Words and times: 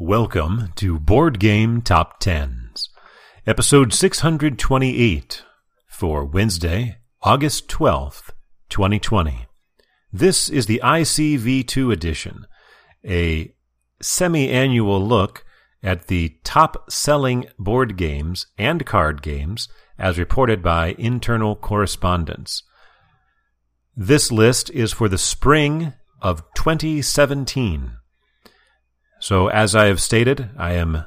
Welcome 0.00 0.72
to 0.76 1.00
Board 1.00 1.40
Game 1.40 1.82
Top 1.82 2.20
Tens, 2.20 2.88
episode 3.48 3.92
628 3.92 5.42
for 5.88 6.24
Wednesday, 6.24 6.98
August 7.22 7.66
12th, 7.66 8.30
2020. 8.68 9.46
This 10.12 10.48
is 10.48 10.66
the 10.66 10.80
ICV2 10.84 11.92
edition, 11.92 12.46
a 13.04 13.52
semi 14.00 14.48
annual 14.48 15.04
look 15.04 15.44
at 15.82 16.06
the 16.06 16.36
top 16.44 16.88
selling 16.88 17.46
board 17.58 17.96
games 17.96 18.46
and 18.56 18.86
card 18.86 19.20
games 19.20 19.66
as 19.98 20.16
reported 20.16 20.62
by 20.62 20.94
internal 20.96 21.56
correspondents. 21.56 22.62
This 23.96 24.30
list 24.30 24.70
is 24.70 24.92
for 24.92 25.08
the 25.08 25.18
spring 25.18 25.94
of 26.22 26.44
2017. 26.54 27.96
So, 29.20 29.48
as 29.48 29.74
I 29.74 29.86
have 29.86 30.00
stated, 30.00 30.50
I 30.56 30.72
am 30.74 31.04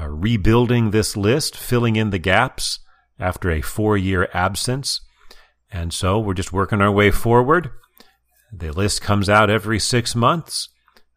uh, 0.00 0.08
rebuilding 0.08 0.90
this 0.90 1.16
list, 1.16 1.56
filling 1.56 1.96
in 1.96 2.10
the 2.10 2.18
gaps 2.18 2.80
after 3.18 3.50
a 3.50 3.60
four 3.60 3.96
year 3.96 4.28
absence. 4.32 5.00
And 5.70 5.92
so 5.92 6.18
we're 6.18 6.34
just 6.34 6.52
working 6.52 6.80
our 6.80 6.90
way 6.90 7.10
forward. 7.10 7.70
The 8.52 8.72
list 8.72 9.00
comes 9.00 9.28
out 9.28 9.48
every 9.48 9.78
six 9.78 10.14
months. 10.14 10.68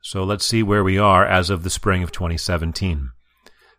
So 0.02 0.24
let's 0.24 0.46
see 0.46 0.64
where 0.64 0.84
we 0.84 0.98
are 0.98 1.26
as 1.26 1.50
of 1.50 1.64
the 1.64 1.70
spring 1.70 2.04
of 2.04 2.12
2017. 2.12 3.10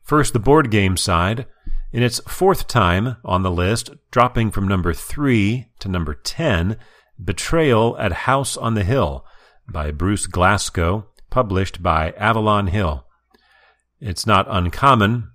First, 0.03 0.33
the 0.33 0.39
board 0.39 0.71
game 0.71 0.97
side. 0.97 1.47
In 1.93 2.03
its 2.03 2.21
fourth 2.29 2.67
time 2.67 3.17
on 3.25 3.43
the 3.43 3.51
list, 3.51 3.91
dropping 4.11 4.51
from 4.51 4.69
number 4.69 4.93
3 4.93 5.67
to 5.79 5.89
number 5.89 6.15
10, 6.15 6.77
Betrayal 7.23 7.97
at 7.99 8.13
House 8.13 8.57
on 8.57 8.75
the 8.75 8.85
Hill 8.85 9.25
by 9.69 9.93
Bruce 9.93 10.27
Glassco 10.27 11.07
published 11.31 11.83
by 11.83 12.13
Avalon 12.13 12.69
Hill. 12.69 13.07
It's 14.01 14.27
not 14.27 14.47
uncommon 14.49 15.31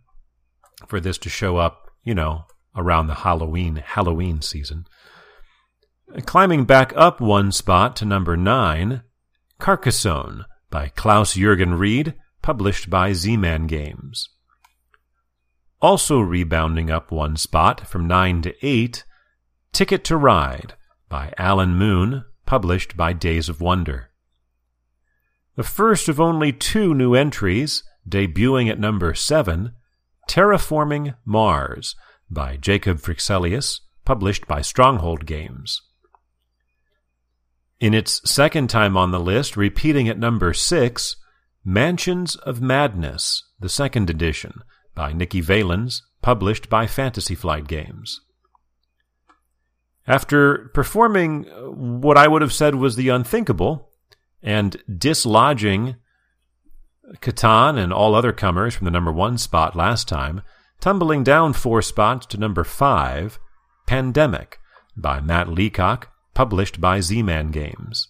for 0.87 0.99
this 0.99 1.17
to 1.19 1.29
show 1.29 1.57
up, 1.57 1.89
you 2.03 2.13
know, 2.13 2.45
around 2.75 3.07
the 3.07 3.15
Halloween 3.15 3.77
Halloween 3.77 4.41
season. 4.41 4.85
Climbing 6.25 6.65
back 6.65 6.93
up 6.95 7.21
one 7.21 7.51
spot 7.51 7.95
to 7.97 8.05
number 8.05 8.35
9, 8.35 9.01
Carcassonne 9.59 10.45
by 10.69 10.89
Klaus 10.89 11.35
Jürgen 11.35 11.79
Wrede, 11.79 12.15
published 12.41 12.89
by 12.89 13.13
Z-Man 13.13 13.67
Games. 13.67 14.29
Also 15.81 16.19
rebounding 16.19 16.91
up 16.91 17.11
one 17.11 17.35
spot 17.35 17.87
from 17.87 18.07
9 18.07 18.41
to 18.43 18.65
8, 18.65 19.03
Ticket 19.73 20.03
to 20.05 20.17
Ride 20.17 20.73
by 21.09 21.33
Alan 21.37 21.75
Moon, 21.75 22.25
published 22.45 22.95
by 22.95 23.13
Days 23.13 23.49
of 23.49 23.61
Wonder. 23.61 24.10
The 25.55 25.63
first 25.63 26.07
of 26.07 26.19
only 26.19 26.53
two 26.53 26.93
new 26.93 27.13
entries, 27.13 27.83
debuting 28.07 28.69
at 28.69 28.79
number 28.79 29.13
7, 29.13 29.73
Terraforming 30.29 31.15
Mars 31.25 31.95
by 32.29 32.57
Jacob 32.57 32.99
Fryxelius, 32.99 33.81
published 34.05 34.47
by 34.47 34.61
Stronghold 34.61 35.25
Games. 35.25 35.81
In 37.79 37.93
its 37.93 38.21
second 38.29 38.69
time 38.69 38.95
on 38.95 39.11
the 39.11 39.19
list, 39.19 39.57
repeating 39.57 40.07
at 40.07 40.19
number 40.19 40.53
6, 40.53 41.15
Mansions 41.65 42.35
of 42.37 42.61
Madness, 42.61 43.43
the 43.59 43.69
second 43.69 44.09
edition, 44.09 44.61
by 44.95 45.13
Nikki 45.13 45.41
Valens, 45.41 46.01
published 46.21 46.69
by 46.69 46.87
Fantasy 46.87 47.35
Flight 47.35 47.67
Games. 47.67 48.21
After 50.07 50.69
performing 50.73 51.43
what 52.01 52.17
I 52.17 52.27
would 52.27 52.41
have 52.41 52.53
said 52.53 52.75
was 52.75 52.95
the 52.95 53.09
unthinkable, 53.09 53.90
and 54.41 54.81
dislodging 54.89 55.95
Catan 57.15 57.77
and 57.77 57.91
all 57.91 58.15
other 58.15 58.31
comers 58.31 58.75
from 58.75 58.85
the 58.85 58.91
number 58.91 59.11
one 59.11 59.37
spot 59.37 59.75
last 59.75 60.07
time, 60.07 60.41
tumbling 60.79 61.23
down 61.23 61.53
four 61.53 61.81
spots 61.81 62.25
to 62.27 62.37
number 62.37 62.63
five, 62.63 63.39
Pandemic 63.85 64.59
by 64.95 65.19
Matt 65.19 65.49
Leacock, 65.49 66.09
published 66.33 66.79
by 66.79 67.01
Z 67.01 67.21
Man 67.23 67.51
Games. 67.51 68.07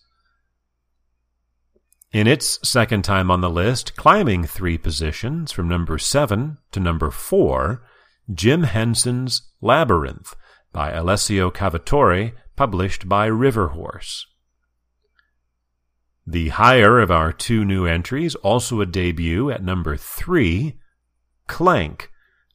In 2.11 2.27
its 2.27 2.59
second 2.67 3.03
time 3.03 3.31
on 3.31 3.41
the 3.41 3.49
list, 3.49 3.95
climbing 3.95 4.43
three 4.43 4.77
positions 4.77 5.51
from 5.51 5.69
number 5.69 5.97
seven 5.97 6.57
to 6.71 6.79
number 6.79 7.09
four, 7.09 7.83
Jim 8.31 8.63
Henson's 8.63 9.49
Labyrinth 9.61 10.35
by 10.73 10.91
Alessio 10.91 11.49
Cavatore, 11.49 12.33
published 12.55 13.07
by 13.07 13.29
Riverhorse. 13.29 14.25
The 16.31 16.47
higher 16.47 16.97
of 17.01 17.11
our 17.11 17.33
two 17.33 17.65
new 17.65 17.85
entries, 17.85 18.35
also 18.35 18.79
a 18.79 18.85
debut 18.85 19.51
at 19.51 19.61
number 19.61 19.97
three, 19.97 20.79
Clank 21.47 22.09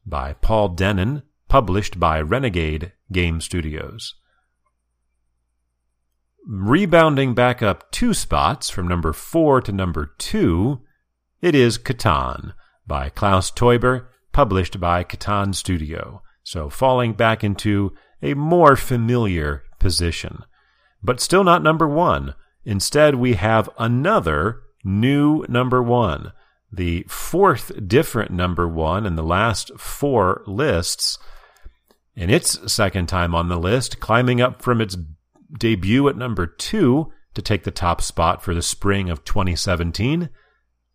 by 0.06 0.32
Paul 0.32 0.74
Dennen, 0.74 1.24
published 1.46 2.00
by 2.00 2.22
Renegade 2.22 2.92
Game 3.12 3.38
Studios. 3.42 4.14
Rebounding 6.48 7.34
back 7.34 7.62
up 7.62 7.92
two 7.92 8.14
spots 8.14 8.70
from 8.70 8.88
number 8.88 9.12
four 9.12 9.60
to 9.60 9.72
number 9.72 10.14
two, 10.16 10.80
it 11.42 11.54
is 11.54 11.76
Catan 11.76 12.54
by 12.86 13.10
Klaus 13.10 13.50
Teuber, 13.50 14.06
published 14.32 14.80
by 14.80 15.04
Catan 15.04 15.54
Studio. 15.54 16.22
So 16.42 16.70
falling 16.70 17.12
back 17.12 17.44
into 17.44 17.92
a 18.22 18.32
more 18.32 18.74
familiar 18.74 19.64
position. 19.78 20.44
But 21.02 21.20
still 21.20 21.44
not 21.44 21.62
number 21.62 21.86
one 21.86 22.34
Instead, 22.66 23.14
we 23.14 23.34
have 23.34 23.70
another 23.78 24.60
new 24.82 25.44
number 25.48 25.80
one, 25.80 26.32
the 26.72 27.04
fourth 27.08 27.70
different 27.86 28.32
number 28.32 28.66
one 28.66 29.06
in 29.06 29.14
the 29.14 29.22
last 29.22 29.70
four 29.78 30.42
lists. 30.48 31.16
In 32.16 32.28
its 32.28 32.72
second 32.72 33.06
time 33.06 33.36
on 33.36 33.48
the 33.48 33.58
list, 33.58 34.00
climbing 34.00 34.40
up 34.40 34.62
from 34.62 34.80
its 34.80 34.96
debut 35.56 36.08
at 36.08 36.16
number 36.16 36.44
two 36.44 37.12
to 37.34 37.40
take 37.40 37.62
the 37.62 37.70
top 37.70 38.00
spot 38.00 38.42
for 38.42 38.52
the 38.52 38.62
spring 38.62 39.10
of 39.10 39.24
2017, 39.24 40.28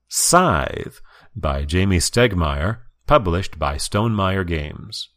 Scythe 0.09 1.01
by 1.33 1.63
Jamey 1.63 2.01
Stegmaier, 2.01 2.79
published 3.07 3.57
by 3.57 3.75
Stonemaier 3.75 4.45
Games. 4.45 5.07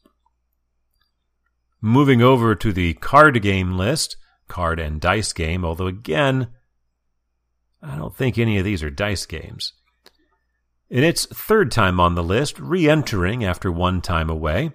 Moving 1.81 2.23
over 2.23 2.55
to 2.55 2.73
the 2.73 2.95
card 2.95 3.43
game 3.43 3.77
list, 3.77 4.17
card 4.55 4.79
and 4.79 5.01
dice 5.01 5.33
game, 5.33 5.65
although 5.65 5.89
again, 5.89 6.47
I 7.83 7.97
don't 7.97 8.15
think 8.15 8.39
any 8.39 8.57
of 8.57 8.65
these 8.65 8.85
are 8.85 8.91
dice 8.91 9.27
games. 9.27 9.73
In 10.89 11.03
its 11.03 11.27
third 11.27 11.73
time 11.73 11.99
on 11.99 12.15
the 12.15 12.23
list, 12.23 12.61
re 12.61 12.89
entering 12.89 13.45
after 13.45 13.73
one 13.73 14.01
time 14.01 14.31
away, 14.31 14.71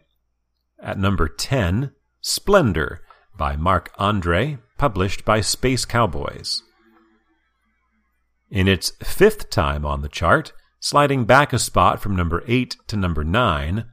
at 0.84 1.00
number 1.00 1.30
10, 1.30 1.92
Splendor 2.20 3.02
by 3.38 3.56
Marc 3.56 3.90
Andre, 3.98 4.58
published 4.78 5.24
by 5.24 5.40
Space 5.40 5.86
Cowboys. 5.86 6.62
In 8.50 8.68
its 8.68 8.92
fifth 9.02 9.50
time 9.50 9.86
on 9.86 10.02
the 10.02 10.10
chart, 10.10 10.52
sliding 10.82 11.24
back 11.24 11.54
a 11.54 11.60
spot 11.60 12.02
from 12.02 12.18
number 12.18 12.44
8 12.48 12.76
to 12.88 12.98
number 12.98 13.24
9, 13.24 13.86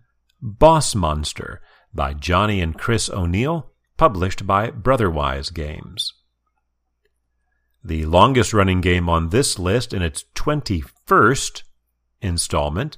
Boss 0.43 0.97
Monster 0.97 1.61
by 1.95 2.13
Johnny 2.13 2.61
and 2.61 2.77
Chris 2.77 3.09
O'Neal, 3.09 3.71
published 3.97 4.47
by 4.47 4.71
Brotherwise 4.71 5.51
Games. 5.51 6.13
The 7.83 8.05
longest 8.05 8.53
running 8.53 8.81
game 8.81 9.09
on 9.09 9.29
this 9.29 9.59
list 9.59 9.95
in 9.95 10.03
its 10.03 10.25
21st 10.35 11.63
installment, 12.21 12.97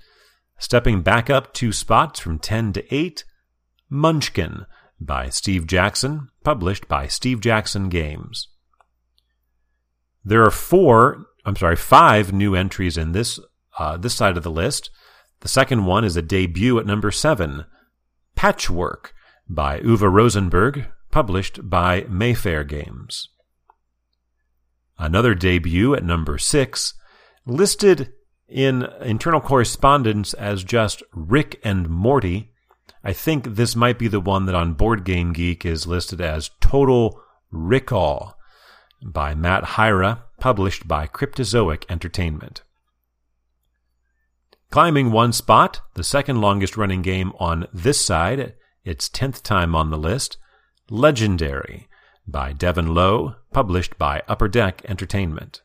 stepping 0.58 1.02
back 1.02 1.28
up 1.28 1.52
two 1.52 1.72
spots 1.72 2.20
from 2.20 2.38
10 2.38 2.72
to 2.74 2.94
8, 2.94 3.24
Munchkin 3.90 4.66
by 5.00 5.28
Steve 5.28 5.66
Jackson, 5.66 6.28
published 6.42 6.88
by 6.88 7.06
Steve 7.06 7.40
Jackson 7.40 7.88
Games. 7.88 8.48
There 10.24 10.42
are 10.42 10.50
four, 10.50 11.26
I'm 11.44 11.56
sorry, 11.56 11.76
five 11.76 12.32
new 12.32 12.54
entries 12.54 12.96
in 12.96 13.12
this 13.12 13.38
uh, 13.78 13.96
this 13.96 14.14
side 14.14 14.36
of 14.36 14.42
the 14.42 14.50
list. 14.50 14.90
The 15.40 15.48
second 15.48 15.84
one 15.84 16.04
is 16.04 16.16
a 16.16 16.22
debut 16.22 16.78
at 16.78 16.86
number 16.86 17.12
seven, 17.12 17.64
Patchwork 18.34 19.14
by 19.48 19.80
Uwe 19.80 20.12
Rosenberg, 20.12 20.86
published 21.10 21.68
by 21.68 22.04
Mayfair 22.08 22.64
Games. 22.64 23.28
Another 24.98 25.34
debut 25.34 25.94
at 25.94 26.04
number 26.04 26.38
six, 26.38 26.94
listed 27.46 28.12
in 28.48 28.86
internal 29.00 29.40
correspondence 29.40 30.34
as 30.34 30.64
just 30.64 31.02
Rick 31.12 31.60
and 31.62 31.88
Morty. 31.88 32.50
I 33.04 33.12
think 33.12 33.54
this 33.54 33.76
might 33.76 33.98
be 33.98 34.08
the 34.08 34.20
one 34.20 34.46
that 34.46 34.54
on 34.54 34.74
Board 34.74 35.04
Game 35.04 35.32
Geek 35.32 35.64
is 35.64 35.86
listed 35.86 36.20
as 36.20 36.50
Total 36.60 37.20
Rickall 37.52 38.34
by 39.02 39.34
Matt 39.34 39.64
Hyra, 39.64 40.22
published 40.40 40.88
by 40.88 41.06
Cryptozoic 41.06 41.84
Entertainment. 41.88 42.62
Climbing 44.70 45.12
one 45.12 45.32
spot, 45.32 45.80
the 45.94 46.04
second 46.04 46.40
longest 46.40 46.76
running 46.76 47.00
game 47.00 47.32
on 47.38 47.66
this 47.72 48.04
side, 48.04 48.54
its 48.88 49.08
10th 49.10 49.42
time 49.42 49.74
on 49.74 49.90
the 49.90 49.98
list, 49.98 50.38
Legendary 50.88 51.88
by 52.26 52.52
Devin 52.52 52.94
Low, 52.94 53.36
published 53.52 53.98
by 53.98 54.22
Upper 54.26 54.48
Deck 54.48 54.82
Entertainment. 54.86 55.62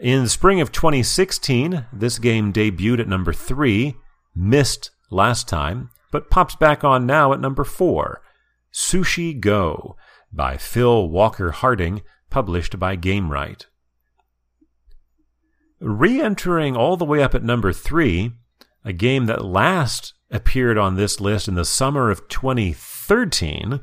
In 0.00 0.22
the 0.22 0.28
spring 0.28 0.60
of 0.60 0.72
2016, 0.72 1.86
this 1.92 2.18
game 2.18 2.52
debuted 2.52 3.00
at 3.00 3.08
number 3.08 3.32
3, 3.32 3.96
missed 4.34 4.90
last 5.10 5.48
time, 5.48 5.90
but 6.10 6.30
pops 6.30 6.54
back 6.54 6.84
on 6.84 7.04
now 7.04 7.32
at 7.32 7.40
number 7.40 7.64
4. 7.64 8.22
Sushi 8.72 9.38
Go 9.38 9.96
by 10.32 10.56
Phil 10.56 11.08
Walker 11.08 11.50
Harding, 11.50 12.02
published 12.30 12.78
by 12.78 12.96
Gamewright. 12.96 13.66
Re 15.80 16.20
entering 16.20 16.76
all 16.76 16.96
the 16.96 17.04
way 17.04 17.22
up 17.22 17.34
at 17.34 17.42
number 17.42 17.72
3, 17.72 18.32
a 18.84 18.92
game 18.92 19.26
that 19.26 19.44
last 19.44 20.14
appeared 20.30 20.78
on 20.78 20.96
this 20.96 21.20
list 21.20 21.48
in 21.48 21.54
the 21.54 21.64
summer 21.64 22.10
of 22.10 22.28
2013, 22.28 23.80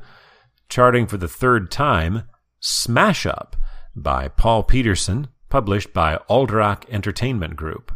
charting 0.68 1.06
for 1.06 1.16
the 1.16 1.28
third 1.28 1.70
time, 1.70 2.24
Smash 2.60 3.26
Up 3.26 3.56
by 3.94 4.28
Paul 4.28 4.62
Peterson, 4.62 5.28
published 5.48 5.92
by 5.92 6.18
Alderac 6.28 6.88
Entertainment 6.90 7.56
Group. 7.56 7.92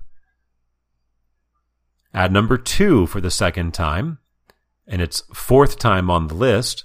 At 2.14 2.32
number 2.32 2.58
two 2.58 3.06
for 3.06 3.20
the 3.20 3.31
second 3.31 3.72
time, 3.72 4.19
and 4.87 5.00
its 5.00 5.22
fourth 5.32 5.78
time 5.78 6.10
on 6.10 6.28
the 6.28 6.34
list, 6.34 6.84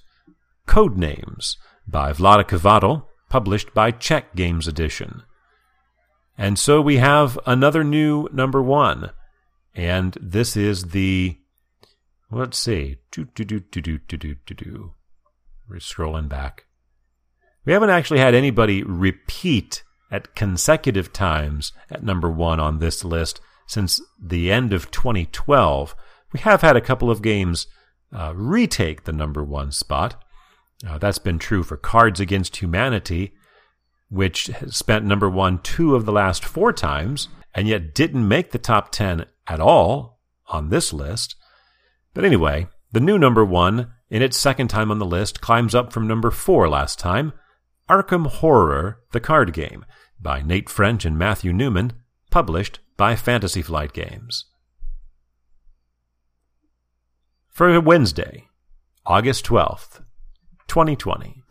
Codenames 0.67 1.57
by 1.87 2.13
Chvátil, 2.13 3.05
published 3.29 3.73
by 3.73 3.91
Czech 3.91 4.35
Games 4.35 4.67
Edition. 4.67 5.23
And 6.37 6.59
so 6.59 6.81
we 6.81 6.97
have 6.97 7.39
another 7.45 7.83
new 7.83 8.29
number 8.31 8.61
one, 8.61 9.11
and 9.73 10.15
this 10.21 10.55
is 10.55 10.89
the 10.89 11.37
let's 12.31 12.57
see, 12.57 12.97
do 13.11 13.25
do 13.35 13.43
do 13.43 13.59
do 13.59 13.81
do 13.81 13.97
do 13.97 14.17
do 14.17 14.35
do 14.45 14.53
do. 14.53 14.93
We're 15.69 15.77
scrolling 15.77 16.29
back. 16.29 16.65
We 17.65 17.73
haven't 17.73 17.89
actually 17.89 18.19
had 18.19 18.33
anybody 18.33 18.83
repeat 18.83 19.83
at 20.09 20.35
consecutive 20.35 21.11
times 21.11 21.73
at 21.89 22.03
number 22.03 22.29
one 22.29 22.59
on 22.59 22.79
this 22.79 23.03
list 23.03 23.41
since 23.67 24.01
the 24.21 24.51
end 24.51 24.71
of 24.71 24.89
2012. 24.91 25.95
We 26.31 26.39
have 26.39 26.61
had 26.61 26.77
a 26.77 26.81
couple 26.81 27.11
of 27.11 27.21
games 27.21 27.67
uh, 28.15 28.33
retake 28.35 29.03
the 29.03 29.11
number 29.11 29.43
one 29.43 29.71
spot. 29.71 30.23
Uh, 30.87 30.97
that's 30.97 31.17
been 31.17 31.39
true 31.39 31.63
for 31.63 31.75
Cards 31.75 32.19
Against 32.19 32.57
Humanity, 32.57 33.33
which 34.09 34.47
has 34.47 34.75
spent 34.75 35.05
number 35.05 35.29
one 35.29 35.59
two 35.59 35.95
of 35.95 36.05
the 36.05 36.11
last 36.11 36.45
four 36.45 36.71
times, 36.71 37.27
and 37.53 37.67
yet 37.67 37.93
didn't 37.93 38.27
make 38.27 38.51
the 38.51 38.59
top 38.59 38.91
10 38.91 39.25
at 39.47 39.59
all 39.59 40.21
on 40.47 40.69
this 40.69 40.93
list. 40.93 41.35
But 42.13 42.25
anyway, 42.25 42.67
the 42.91 42.99
new 42.99 43.17
number 43.17 43.45
one, 43.45 43.93
in 44.09 44.21
its 44.21 44.37
second 44.37 44.69
time 44.69 44.91
on 44.91 44.99
the 44.99 45.05
list, 45.05 45.41
climbs 45.41 45.75
up 45.75 45.91
from 45.91 46.07
number 46.07 46.31
four 46.31 46.69
last 46.69 46.99
time 46.99 47.33
Arkham 47.89 48.27
Horror, 48.27 49.01
the 49.11 49.19
card 49.19 49.53
game, 49.53 49.85
by 50.19 50.41
Nate 50.41 50.69
French 50.69 51.05
and 51.05 51.17
Matthew 51.17 51.53
Newman, 51.53 51.93
published 52.31 52.79
by 52.97 53.15
Fantasy 53.15 53.61
Flight 53.61 53.93
Games. 53.93 54.45
For 57.47 57.79
Wednesday, 57.79 58.47
August 59.05 59.45
12th, 59.45 60.03
2020. 60.67 61.43